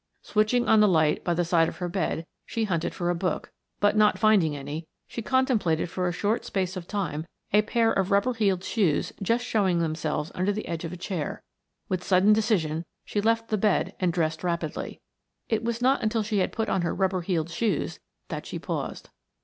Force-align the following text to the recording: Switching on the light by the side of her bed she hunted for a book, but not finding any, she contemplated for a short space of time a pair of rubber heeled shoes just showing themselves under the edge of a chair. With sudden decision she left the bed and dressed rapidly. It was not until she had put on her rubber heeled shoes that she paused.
Switching 0.23 0.67
on 0.67 0.79
the 0.79 0.87
light 0.87 1.23
by 1.23 1.31
the 1.31 1.45
side 1.45 1.67
of 1.69 1.77
her 1.77 1.87
bed 1.87 2.25
she 2.47 2.63
hunted 2.63 2.91
for 2.91 3.11
a 3.11 3.15
book, 3.15 3.51
but 3.79 3.95
not 3.95 4.17
finding 4.17 4.55
any, 4.55 4.87
she 5.07 5.21
contemplated 5.21 5.91
for 5.91 6.07
a 6.07 6.11
short 6.11 6.43
space 6.43 6.75
of 6.75 6.87
time 6.87 7.27
a 7.53 7.61
pair 7.61 7.91
of 7.93 8.09
rubber 8.09 8.33
heeled 8.33 8.63
shoes 8.63 9.13
just 9.21 9.45
showing 9.45 9.77
themselves 9.77 10.31
under 10.33 10.51
the 10.51 10.67
edge 10.67 10.83
of 10.83 10.91
a 10.91 10.97
chair. 10.97 11.43
With 11.87 12.03
sudden 12.03 12.33
decision 12.33 12.83
she 13.05 13.21
left 13.21 13.49
the 13.49 13.59
bed 13.59 13.93
and 13.99 14.11
dressed 14.11 14.43
rapidly. 14.43 14.99
It 15.49 15.63
was 15.63 15.83
not 15.83 16.01
until 16.01 16.23
she 16.23 16.39
had 16.39 16.51
put 16.51 16.67
on 16.67 16.81
her 16.81 16.95
rubber 16.95 17.21
heeled 17.21 17.51
shoes 17.51 17.99
that 18.29 18.47
she 18.47 18.57
paused. 18.57 19.11